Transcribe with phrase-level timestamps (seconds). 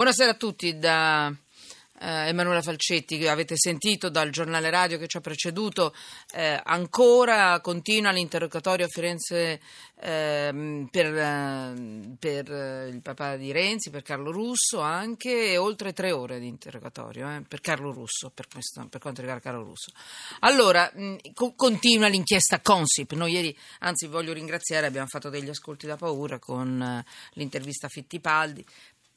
[0.00, 5.20] Buonasera a tutti da eh, Emanuela Falcetti, avete sentito dal giornale radio che ci ha
[5.20, 5.94] preceduto,
[6.32, 9.60] eh, ancora continua l'interrogatorio a Firenze
[10.00, 16.40] ehm, per, eh, per, il papà di Renzi, per Carlo Russo anche, oltre tre ore
[16.40, 19.92] di interrogatorio eh, per Carlo Russo, per, questo, per, quanto riguarda Carlo Russo.
[20.38, 25.86] Allora, mh, co- continua l'inchiesta Consip, noi ieri, anzi voglio ringraziare, abbiamo fatto degli ascolti
[25.86, 27.04] da paura con eh,
[27.34, 28.64] l'intervista a Fittipaldi,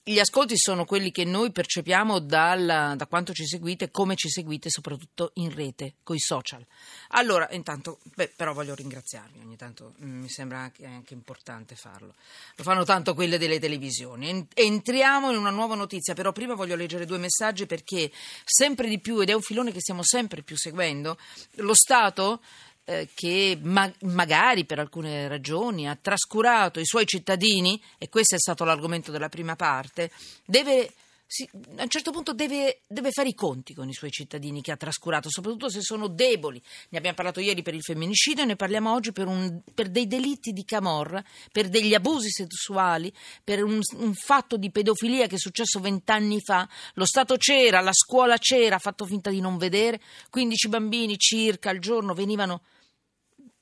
[0.06, 4.70] gli ascolti sono quelli che noi percepiamo dal, da quanto ci seguite, come ci seguite,
[4.70, 6.66] soprattutto in rete, con i social.
[7.12, 12.16] Allora, intanto, beh, però voglio ringraziarvi, ogni tanto mm, mi sembra anche, anche, importante farlo.
[12.56, 14.46] Lo fanno tanto quelle delle televisioni.
[14.54, 18.12] Entriamo in una nuova notizia, però prima voglio leggere due messaggi perché
[18.44, 21.18] sempre di più, ed è un filone che stiamo sempre più seguendo,
[21.58, 22.42] lo Stato
[22.86, 28.40] eh, che ma- magari per alcune ragioni ha trascurato i suoi cittadini, e questo è
[28.40, 30.12] stato l'argomento della prima parte,
[30.46, 30.92] deve
[31.34, 34.72] si, a un certo punto deve, deve, fare i conti con i suoi cittadini che
[34.72, 36.62] ha trascurato, soprattutto se sono deboli.
[36.90, 40.06] Ne abbiamo parlato ieri per il femminicidio e ne parliamo oggi per, un, per dei
[40.06, 43.12] delitti di camorra, per degli abusi sessuali,
[43.44, 46.70] per un, un fatto di pedofilia che è successo vent'anni fa.
[46.94, 50.00] Lo Stato c'era, la scuola c'era, ha fatto finta di non vedere.
[50.30, 52.62] 15 bambini circa al giorno venivano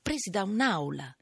[0.01, 1.15] presi da un'aula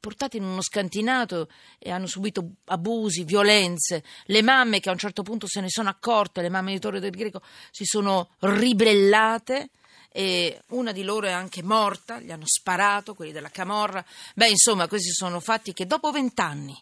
[0.00, 4.04] portati in uno scantinato e hanno subito abusi, violenze.
[4.24, 7.00] Le mamme che a un certo punto se ne sono accorte, le mamme di Torre
[7.00, 9.70] del Greco, si sono ribellate
[10.10, 14.04] e una di loro è anche morta, gli hanno sparato, quelli della Camorra.
[14.34, 16.76] Beh, insomma, questi sono fatti che dopo vent'anni,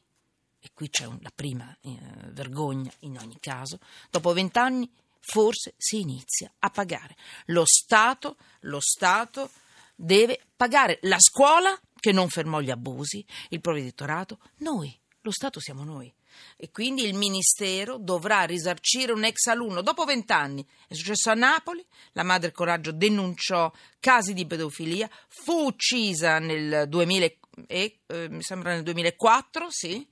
[0.60, 1.98] e qui c'è la prima eh,
[2.30, 3.78] vergogna in ogni caso,
[4.10, 4.90] dopo vent'anni
[5.20, 7.16] forse si inizia a pagare.
[7.46, 9.50] Lo Stato, lo Stato
[9.94, 15.82] deve pagare la scuola che non fermò gli abusi, il provveditorato, noi, lo Stato siamo
[15.82, 16.14] noi.
[16.56, 20.64] E quindi il Ministero dovrà risarcire un ex alunno dopo vent'anni.
[20.86, 27.26] È successo a Napoli, la madre Coraggio denunciò casi di pedofilia, fu uccisa nel 2000,
[27.66, 30.06] eh, mi sembra nel 2004, sì.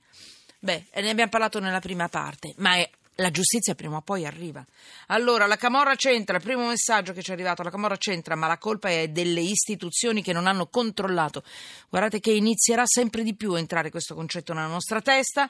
[0.59, 4.65] Beh, ne abbiamo parlato nella prima parte, ma è la giustizia prima o poi arriva.
[5.07, 8.47] Allora, la Camorra c'entra, il primo messaggio che ci è arrivato, la Camorra c'entra, ma
[8.47, 11.43] la colpa è delle istituzioni che non hanno controllato.
[11.89, 15.49] Guardate che inizierà sempre di più a entrare questo concetto nella nostra testa.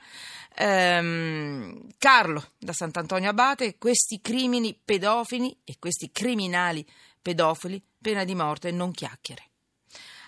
[0.55, 6.85] Ehm, Carlo da Sant'Antonio Abate, questi crimini pedofili e questi criminali
[7.21, 9.43] pedofili, pena di morte, non chiacchiere.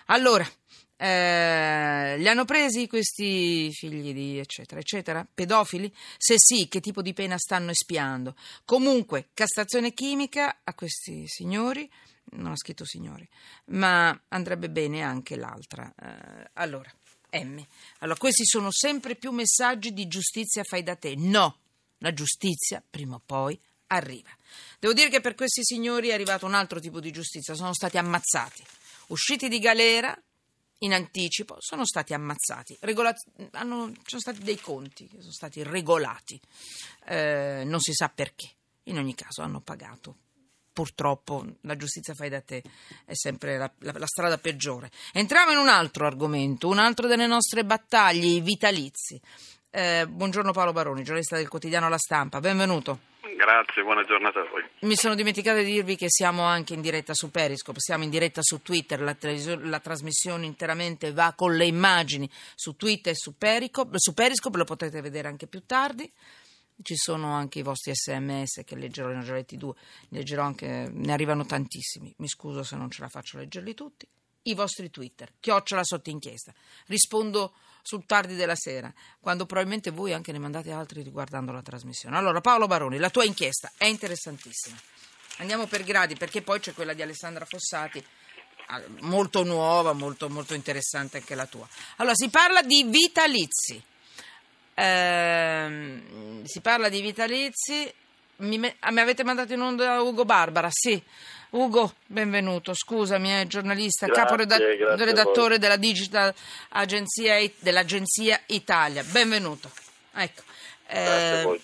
[0.06, 0.48] Allora,
[0.96, 5.26] eh, li hanno presi questi figli di eccetera eccetera?
[5.32, 5.92] Pedofili?
[6.16, 8.34] Se sì, che tipo di pena stanno espiando?
[8.64, 11.90] Comunque, castrazione chimica a questi signori,
[12.32, 13.26] non ha scritto signori,
[13.66, 15.92] ma andrebbe bene anche l'altra.
[16.00, 16.92] Eh, allora,
[17.30, 17.64] M.
[17.98, 21.14] Allora, questi sono sempre più messaggi di giustizia fai da te.
[21.16, 21.58] No,
[21.98, 23.58] la giustizia prima o poi
[23.88, 24.30] arriva.
[24.78, 27.98] Devo dire che per questi signori è arrivato un altro tipo di giustizia, sono stati
[27.98, 28.62] ammazzati,
[29.08, 30.18] usciti di galera
[30.78, 32.76] in anticipo sono stati ammazzati.
[32.80, 33.14] Regola-
[33.52, 36.40] hanno, sono stati dei conti che sono stati regolati,
[37.06, 38.50] eh, non si sa perché.
[38.84, 40.16] In ogni caso hanno pagato.
[40.72, 42.62] Purtroppo la giustizia fai da te
[43.04, 44.90] è sempre la, la, la strada peggiore.
[45.12, 49.20] Entriamo in un altro argomento, un altro delle nostre battaglie, i vitalizi.
[49.70, 53.00] Eh, buongiorno Paolo Baroni, giornalista del quotidiano La Stampa, benvenuto.
[53.38, 54.64] Grazie, buona giornata a voi.
[54.80, 58.42] Mi sono dimenticata di dirvi che siamo anche in diretta su Periscope, siamo in diretta
[58.42, 59.16] su Twitter, la,
[59.60, 64.64] la trasmissione interamente va con le immagini su Twitter e su Periscope, su Periscope lo
[64.64, 66.10] potete vedere anche più tardi.
[66.82, 69.74] Ci sono anche i vostri sms che leggerò in Giorletti 2,
[70.08, 74.08] leggerò anche, ne arrivano tantissimi, mi scuso se non ce la faccio leggerli tutti.
[74.42, 76.52] I vostri Twitter, chiocciola sotto inchiesta.
[76.86, 77.52] Rispondo
[77.88, 82.18] sul tardi della sera, quando probabilmente voi anche ne mandate altri riguardando la trasmissione.
[82.18, 84.76] Allora, Paolo Baroni, la tua inchiesta è interessantissima.
[85.38, 88.04] Andiamo per gradi, perché poi c'è quella di Alessandra Fossati,
[88.66, 91.66] ah, molto nuova, molto, molto interessante anche la tua.
[91.96, 93.82] Allora, si parla di vitalizi.
[94.74, 96.02] Eh,
[96.44, 97.90] si parla di vitalizi.
[98.40, 100.68] Mi, mi avete mandato in onda Ugo Barbara?
[100.70, 101.02] Sì.
[101.50, 102.74] Ugo, benvenuto.
[102.74, 106.34] Scusami, è giornalista, caporedattore della Digital
[106.70, 109.02] Agenzia, dell'Agenzia Italia.
[109.02, 109.70] Benvenuto.
[110.12, 110.42] Ecco.
[110.88, 111.60] Eh,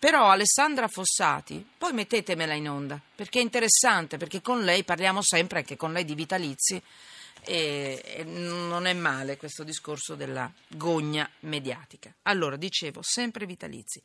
[0.00, 5.60] però Alessandra Fossati, poi mettetemela in onda, perché è interessante, perché con lei parliamo sempre
[5.60, 6.82] anche con lei di vitalizi
[7.44, 12.12] e, e non è male questo discorso della gogna mediatica.
[12.22, 14.02] Allora, dicevo, sempre vitalizi.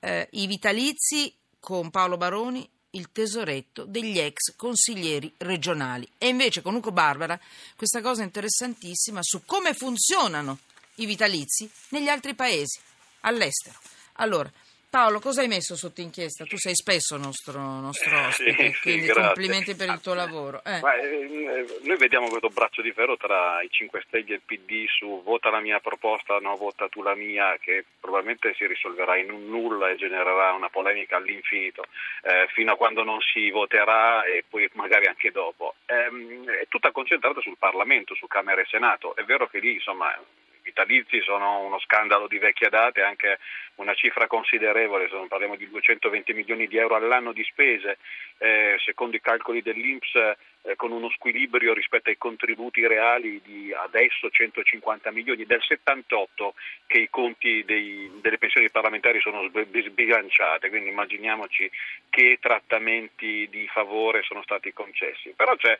[0.00, 6.08] Eh, I vitalizi con Paolo Baroni il tesoretto degli ex consiglieri regionali.
[6.18, 7.38] E invece con Ugo Barbara
[7.76, 10.58] questa cosa interessantissima su come funzionano
[10.96, 12.78] i vitalizi negli altri paesi,
[13.20, 13.78] all'estero.
[14.14, 14.50] Allora,
[14.88, 16.44] Paolo, cosa hai messo sotto inchiesta?
[16.44, 19.22] Tu sei spesso nostro, nostro Eh, ospite, sì, quindi grazie.
[19.22, 20.62] complimenti per il tuo lavoro.
[20.64, 20.80] Eh.
[20.80, 24.86] Ma, eh, noi vediamo questo braccio di ferro tra i 5 Stelle e il PD
[24.86, 29.30] su vota la mia proposta, no vota tu la mia, che probabilmente si risolverà in
[29.30, 31.84] un nulla e genererà una polemica all'infinito,
[32.22, 35.74] eh, fino a quando non si voterà e poi magari anche dopo.
[35.86, 39.14] Ehm, è tutta concentrata sul Parlamento, su Camera e Senato.
[39.16, 40.16] È vero che lì, insomma,
[40.66, 43.38] vitalizi sono uno scandalo di vecchia data e anche
[43.76, 47.98] una cifra considerevole, parliamo di 220 milioni di euro all'anno di spese,
[48.38, 50.14] eh, secondo i calcoli dell'Inps
[50.62, 56.54] eh, con uno squilibrio rispetto ai contributi reali di adesso 150 milioni, del 78
[56.86, 61.70] che i conti dei- delle pensioni parlamentari sono sb- sbilanciate, quindi immaginiamoci
[62.10, 65.32] che trattamenti di favore sono stati concessi.
[65.36, 65.76] Però c'è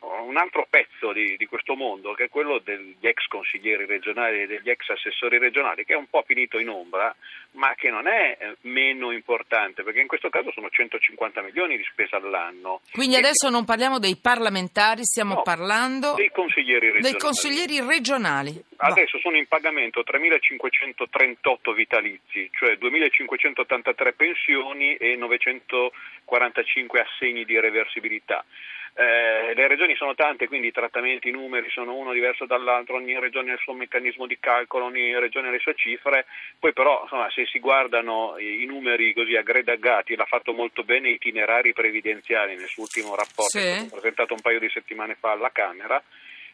[0.00, 4.46] un altro pezzo di, di questo mondo che è quello degli ex consiglieri regionali e
[4.46, 7.14] degli ex assessori regionali che è un po' finito in ombra
[7.52, 11.84] ma che non è eh, meno importante perché in questo caso sono 150 milioni di
[11.84, 17.10] spesa all'anno Quindi E- adesso non parliamo dei parlamentari, stiamo No, parlando dei consiglieri regionali
[17.10, 18.62] dei consiglieri regionali.
[18.76, 18.86] Va.
[18.88, 28.44] Adesso sono in pagamento 3.538 vitalizi, cioè 2.583 pensioni e 945 assegni di reversibilità.
[28.92, 33.18] Eh, le regioni sono tante, quindi i trattamenti, i numeri sono uno diverso dall'altro, ogni
[33.18, 36.26] regione ha il suo meccanismo di calcolo, ogni regione ha le sue cifre,
[36.58, 41.72] poi però insomma, se si guardano i, numeri così aggregati, l'ha fatto molto bene itinerari
[41.72, 43.88] previdenziali nel suo ultimo rapporto, Sì.
[43.90, 46.02] presentato un paio di settimane fa alla Camera,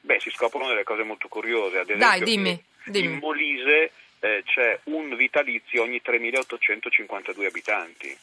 [0.03, 3.13] beh si scoprono delle cose molto curiose, ad esempio Dai, dimmi, dimmi.
[3.15, 3.91] in Molise
[4.21, 8.17] eh, c'è un vitalizio ogni 3.852 abitanti.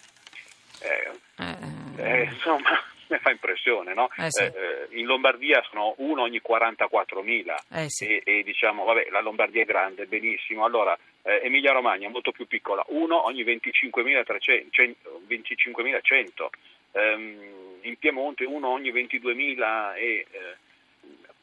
[0.82, 1.58] Eh, Eh,
[1.98, 2.82] eh, insomma,
[3.14, 4.10] mi fa impressione, no?
[4.18, 4.44] Eh, sì.
[4.44, 8.06] Eh, in Lombardia sono uno ogni 44.000 eh sì.
[8.08, 10.66] e, e diciamo, vabbè, la Lombardia è grande, benissimo.
[10.66, 14.96] Allora, eh, Emilia Romagna molto più piccola, uno ogni 25.300, cen-
[15.28, 16.50] 25.100.
[16.92, 20.56] Ehm, in Piemonte uno ogni 22.000 e eh,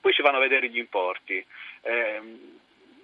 [0.00, 1.44] poi si vanno a vedere gli importi.
[1.82, 2.58] Ehm,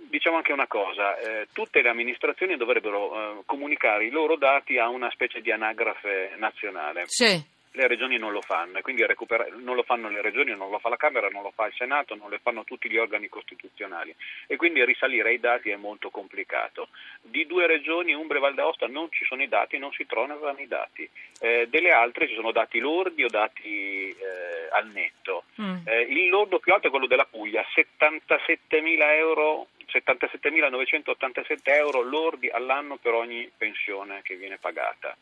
[0.08, 4.88] diciamo anche una cosa, eh, tutte le amministrazioni dovrebbero eh, comunicare i loro dati a
[4.88, 7.04] una specie di anagrafe nazionale.
[7.06, 7.54] Sì.
[7.76, 10.78] Le regioni non lo fanno e quindi recupera- non lo fanno le regioni, non lo
[10.78, 14.14] fa la Camera, non lo fa il Senato, non lo fanno tutti gli organi costituzionali
[14.46, 16.88] e quindi risalire ai dati è molto complicato.
[17.20, 20.58] Di due regioni, Umbria e Val d'Aosta, non ci sono i dati, non si trovano
[20.58, 21.08] i dati.
[21.40, 25.44] Eh, delle altre ci sono dati lordi o dati eh, al netto.
[25.60, 25.76] Mm.
[25.84, 32.96] Eh, il lordo più alto è quello della Puglia, 77.000 euro, 77.987 euro lordi all'anno
[32.96, 35.14] per ogni pensione che viene pagata.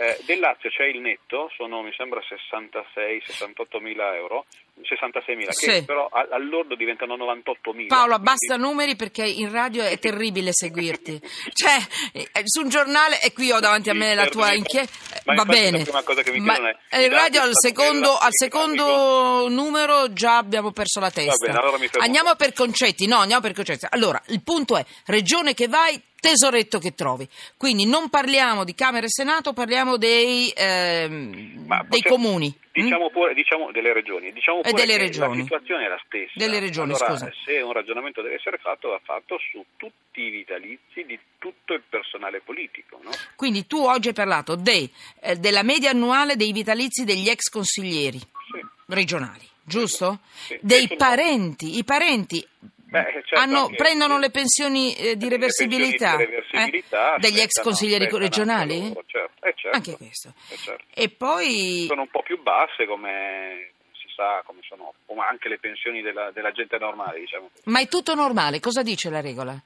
[0.00, 4.46] Eh, del Lazio c'è il netto, sono mi sembra 66-68 mila euro,
[4.82, 5.84] 66 mila, che Sì.
[5.84, 7.94] però al, al lordo diventano 98 mila.
[7.94, 11.20] Paolo, abbassa numeri perché in radio è terribile seguirti.
[11.52, 11.76] Cioè,
[12.12, 15.84] eh, su un giornale, e qui ho davanti a me la tua inchiesta, va bene.
[15.84, 19.48] la cosa che mi Ma è, eh, in i dati radio al secondo, al secondo
[19.50, 21.46] numero già abbiamo perso la testa.
[21.46, 23.86] bene, allora andiamo per concetti, no, andiamo per concetti.
[23.90, 27.26] Allora, il punto è, regione che vai, tesoretto che trovi.
[27.56, 32.46] Quindi non parliamo di Camera e Senato, parliamo dei, ehm, Ma dei possiamo- comuni.
[32.56, 32.58] mm?
[32.82, 35.36] Diciamo pure, diciamo delle regioni, diciamo E pure delle che regioni.
[35.38, 36.32] la situazione è la stessa.
[36.34, 37.32] Delle regioni, allora, scusa.
[37.44, 41.82] Se un ragionamento deve essere fatto, va fatto su tutti i vitalizi di tutto il
[41.88, 43.10] personale politico, no?
[43.34, 44.88] Quindi tu oggi hai parlato dei,
[45.20, 48.60] eh, della media annuale dei vitalizi degli ex consiglieri Sì.
[48.86, 50.20] regionali, giusto?
[50.46, 50.58] Sì.
[50.60, 52.46] Dei parenti, i parenti
[52.90, 57.62] Beh, certo, hanno- prendono le pensioni eh, di reversibilità, pensioni di reversibilità eh, degli ex
[57.62, 58.88] consiglieri regionali?
[58.88, 59.46] loro, certo.
[59.46, 59.76] Eh, certo.
[59.76, 60.32] Anche questo.
[60.48, 60.84] Eh, certo.
[60.92, 65.58] E poi Sono un po' più basse come si sa, come sono come anche le
[65.58, 67.50] pensioni della, della gente normale, diciamo.
[67.64, 68.58] Ma è tutto normale?
[68.58, 69.56] Cosa dice la regola?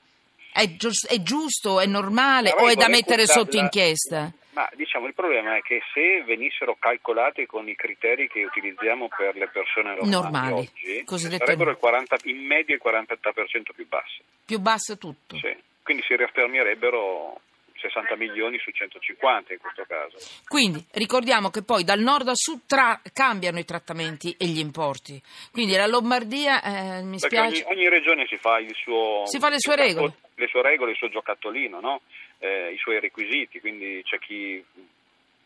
[0.53, 4.31] È, gius- è giusto, è normale o è da mettere sotto inchiesta?
[4.55, 9.35] Ma diciamo il problema è che se venissero calcolate con i criteri che utilizziamo per
[9.37, 14.23] le persone normali, Normali, oggi, cosiddette- sarebbero il 40 in media il 48% più basse.
[14.45, 15.37] Più basso tutto.
[15.39, 15.53] Sì.
[15.83, 17.41] Quindi si risparmierebbero
[17.77, 20.17] 60 milioni su 150 in questo caso.
[20.47, 25.21] Quindi ricordiamo che poi dal nord a sud tra- cambiano i trattamenti e gli importi.
[25.51, 29.39] Quindi la Lombardia, eh, mi Perché ogni, spiace, ogni regione si fa il suo Si
[29.39, 30.15] fa le sue regole.
[30.37, 32.01] le sue regole, il suo giocattolino, no?
[32.45, 34.63] Eh, i suoi requisiti, quindi c'è chi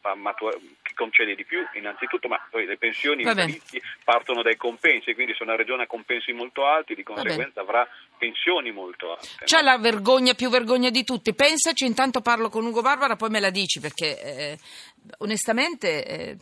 [0.01, 3.23] fa matua- chi concede di più innanzitutto, ma poi le pensioni
[4.03, 7.87] partono dai compensi, quindi se una regione ha compensi molto alti, di conseguenza avrà
[8.19, 9.45] pensioni molto alte.
[9.45, 9.71] c'è no?
[9.71, 11.33] la vergogna più vergogna di tutti.
[11.35, 14.59] Pensaci, intanto parlo con Ugo Barbara, poi me la dici perché eh,
[15.19, 16.37] onestamente eh,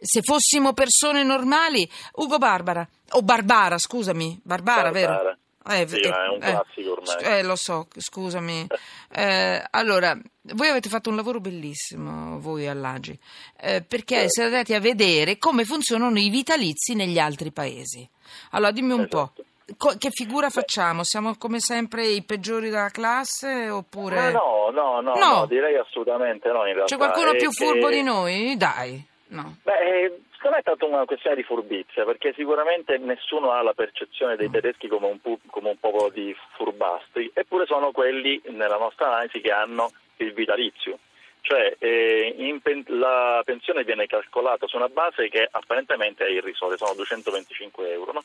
[0.00, 5.36] se fossimo persone normali, Ugo Barbara o Barbara, scusami, Barbara, vero?
[5.68, 7.38] Eh, Sì, ma è un eh, classico ormai.
[7.38, 8.66] eh, lo so, scusami.
[9.10, 10.14] Eh, allora,
[10.54, 13.18] voi avete fatto un lavoro bellissimo, voi all'Agi,
[13.58, 14.28] eh, perché Certo.
[14.30, 18.06] siete andati a vedere come funzionano i vitalizi negli altri paesi.
[18.50, 19.32] Allora, dimmi un Esatto.
[19.34, 21.04] po', co- che figura facciamo?
[21.04, 24.30] Siamo come sempre i peggiori della classe oppure...
[24.30, 25.34] No, no, no, No.
[25.38, 26.84] no, direi assolutamente no in realtà.
[26.84, 28.56] C'è qualcuno È più che- furbo di noi?
[28.58, 29.56] Dai, no.
[29.62, 29.72] Beh,
[30.04, 34.34] eh, secondo me è stata una questione di furbizia, perché sicuramente nessuno ha la percezione
[34.34, 34.36] Mm.
[34.38, 39.08] dei tedeschi come un, pu- come un popolo di furbastri, eppure sono quelli, nella nostra
[39.08, 40.98] analisi, che hanno il vitalizio.
[41.40, 46.94] Cioè, eh, pen- la pensione viene calcolata su una base che apparentemente è irrisoria, sono
[46.94, 48.24] 225 euro, no?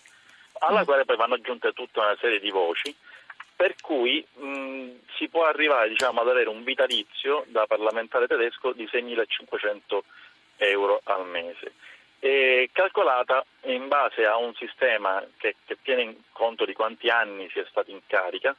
[0.60, 0.86] alla Mm.
[0.86, 2.94] quale poi vanno aggiunte tutta una serie di voci,
[3.56, 8.88] per cui mh, si può arrivare diciamo, ad avere un vitalizio da parlamentare tedesco di
[8.92, 10.04] 6.500
[10.58, 11.74] euro al mese.
[12.26, 17.60] E calcolata in base a un sistema che, che tiene conto di quanti anni si
[17.60, 18.56] è stati in carica,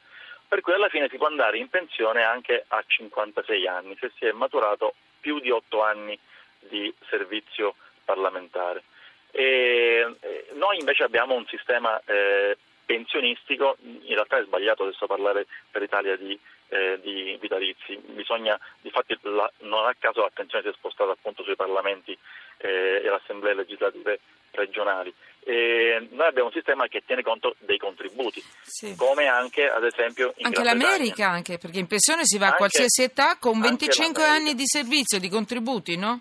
[0.47, 4.27] per cui alla fine si può andare in pensione anche a 56 anni, se si
[4.27, 6.19] è maturato più di 8 anni
[6.59, 8.83] di servizio parlamentare.
[9.31, 10.15] E,
[10.53, 12.59] noi invece abbiamo un sistema eh,
[13.05, 19.17] pensionistico, in realtà è sbagliato adesso parlare per l'Italia di, eh, di vitalizi, bisogna, difatti
[19.23, 22.17] la, non a caso l'attenzione si è spostata appunto sui parlamenti
[22.59, 24.21] eh, e le assemblee legislative
[24.53, 25.13] regionali.
[25.47, 28.95] E noi abbiamo un sistema che tiene conto dei contributi, Sì.
[28.97, 32.59] come anche ad esempio in Anche l'America, anche, perché in pensione si va a Anche-
[32.59, 34.33] qualsiasi età con anche 25 l'America.
[34.43, 36.21] anni di servizio, di contributi, no?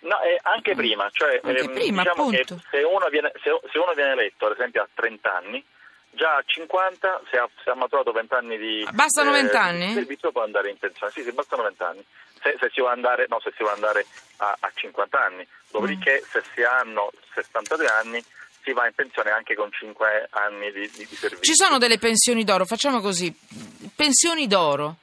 [0.00, 3.92] No, eh, anche prima, cioè Anche ehm, prima, diciamo se uno, viene, se, se uno
[3.94, 5.64] viene eletto ad esempio a 30 anni,
[6.16, 9.56] già a 50 se ha, se ha maturato 20 anni di Ah, Bastano eh, 20
[9.56, 9.86] anni?
[9.86, 11.12] di servizio può andare in pensione.
[11.12, 12.04] Sì, sì, bastano 20 anni.
[12.42, 14.06] Se, se si vuole andare, no, se si vuole andare
[14.38, 15.46] a, a 50 anni.
[15.70, 16.28] Dopodiché Mm.
[16.30, 18.24] se si hanno 62 anni
[18.62, 21.38] si va in pensione anche con 5 anni di, di, di servizio.
[21.44, 23.32] Ci sono delle pensioni d'oro, facciamo così,
[23.94, 24.96] pensioni d'oro,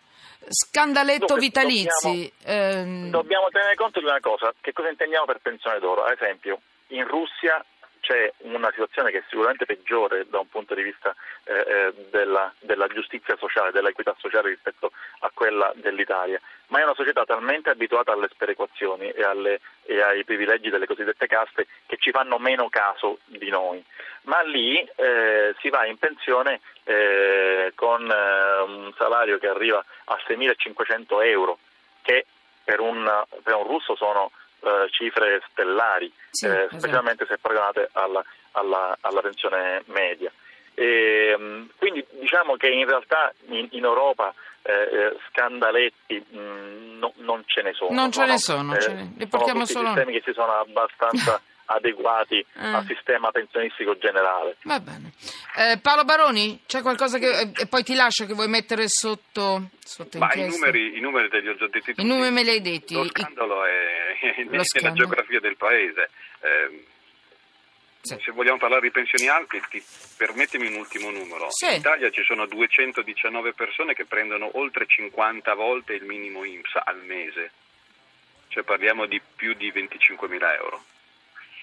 [0.50, 2.32] scandaletto Dunque, vitalizi.
[2.44, 6.04] ehm, Dobbiamo tenere conto di una cosa, che cosa intendiamo per pensione d'oro?
[6.04, 7.64] Ad esempio, in Russia
[8.04, 12.54] c'è una situazione che è sicuramente peggiore da un punto di vista eh, eh, della,
[12.60, 18.12] della giustizia sociale, dell'equità sociale rispetto a quella dell'Italia, ma è una società talmente abituata
[18.12, 23.20] alle sperequazioni e, alle- e ai privilegi delle cosiddette caste che ci fanno meno caso
[23.24, 23.82] di noi.
[24.24, 30.20] Ma lì eh, si va in pensione eh, con eh, un salario che arriva a
[30.28, 31.58] 6.500 euro,
[32.02, 32.26] che
[32.66, 33.10] per un,
[33.44, 34.32] per un russo sono
[34.64, 36.80] eh, cifre stellari, Sì, eh, esatto.
[36.80, 40.32] specialmente se paragonate alla, alla- alla pensione media.
[40.76, 44.34] E, mh, quindi diciamo che in realtà in, in Europa
[44.66, 47.94] eh, eh, scandaletti mh, no- non ce ne sono.
[47.94, 48.38] Non ce no, ne no.
[48.38, 52.46] sono, Eh, ce ne- li portiamo sono tutti solo- sistemi che si sono abbastanza adeguati
[52.56, 52.78] Ah.
[52.78, 54.56] al sistema pensionistico generale.
[54.64, 55.12] Va bene.
[55.58, 57.30] Eh, Paolo Baroni, c'è qualcosa che...
[57.40, 61.30] eh, e poi ti lascio che vuoi mettere sotto, sotto Ma i numeri, i numeri
[61.30, 62.02] degli ho già detti tutti.
[62.02, 62.96] I numeri me li hai detti.
[62.96, 63.93] Lo scandalo è
[64.50, 64.96] nella scandalo.
[64.96, 66.10] geografia del paese.
[66.42, 66.86] Eh,
[68.04, 68.18] Sì.
[68.20, 69.82] Se vogliamo parlare di pensioni alte, ti,
[70.18, 71.48] permettimi un ultimo numero.
[71.52, 71.68] Sì.
[71.68, 77.02] In Italia ci sono 219 persone che prendono oltre 50 volte il minimo INPS al
[77.06, 77.52] mese.
[78.50, 80.84] Cioè parliamo di più di 25.000 euro.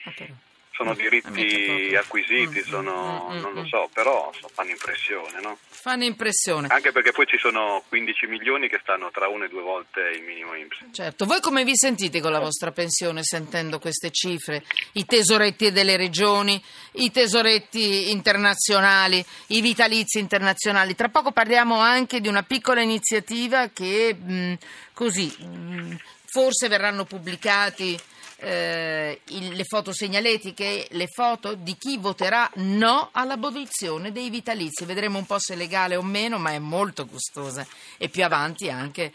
[0.05, 0.33] Ah, però.
[0.81, 5.59] Sono diritti acquisiti, Mm, sono, mm, mm, non lo so, però so- fanno impressione, no?
[5.69, 6.69] Fanno impressione.
[6.71, 10.23] Anche perché poi ci sono 15 milioni che stanno tra una e due volte il
[10.23, 10.79] minimo INPS.
[10.93, 14.63] Certo, voi come vi sentite con la vostra pensione sentendo queste cifre?
[14.93, 20.95] I tesoretti delle regioni, i tesoretti internazionali, i vitalizi internazionali.
[20.95, 24.55] Tra poco parliamo anche di una piccola iniziativa che mh,
[24.95, 27.99] così mh, forse verranno pubblicati
[28.41, 34.85] eh, il- le foto segnaletiche, le foto di chi voterà no all'abolizione dei vitalizi.
[34.85, 37.67] Vedremo un po' se è legale o meno, ma è molto costosa.
[37.97, 39.13] E più avanti anche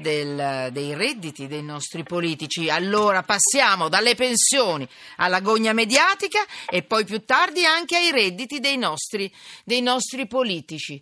[0.00, 2.70] del- dei redditi dei nostri politici.
[2.70, 8.78] Allora passiamo dalle pensioni alla gogna mediatica e poi più tardi anche ai redditi dei
[8.78, 9.32] nostri,
[9.64, 11.00] dei nostri politici.